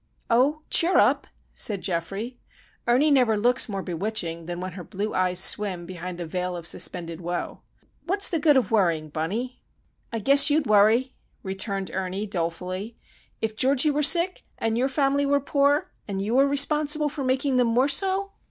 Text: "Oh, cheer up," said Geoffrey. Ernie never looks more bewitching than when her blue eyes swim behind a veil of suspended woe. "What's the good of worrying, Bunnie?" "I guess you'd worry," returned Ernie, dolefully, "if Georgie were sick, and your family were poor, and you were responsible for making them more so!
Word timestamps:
"Oh, 0.31 0.63
cheer 0.71 0.97
up," 0.97 1.27
said 1.53 1.83
Geoffrey. 1.83 2.35
Ernie 2.87 3.11
never 3.11 3.37
looks 3.37 3.69
more 3.69 3.83
bewitching 3.83 4.47
than 4.47 4.59
when 4.59 4.71
her 4.71 4.83
blue 4.83 5.13
eyes 5.13 5.37
swim 5.39 5.85
behind 5.85 6.19
a 6.19 6.25
veil 6.25 6.57
of 6.57 6.65
suspended 6.65 7.21
woe. 7.21 7.61
"What's 8.05 8.27
the 8.27 8.39
good 8.39 8.57
of 8.57 8.71
worrying, 8.71 9.09
Bunnie?" 9.09 9.61
"I 10.11 10.17
guess 10.17 10.49
you'd 10.49 10.65
worry," 10.65 11.13
returned 11.43 11.91
Ernie, 11.93 12.25
dolefully, 12.25 12.97
"if 13.43 13.55
Georgie 13.55 13.91
were 13.91 14.01
sick, 14.01 14.43
and 14.57 14.75
your 14.75 14.89
family 14.89 15.27
were 15.27 15.39
poor, 15.39 15.83
and 16.07 16.19
you 16.19 16.33
were 16.33 16.47
responsible 16.47 17.07
for 17.07 17.23
making 17.23 17.57
them 17.57 17.67
more 17.67 17.87
so! 17.87 18.31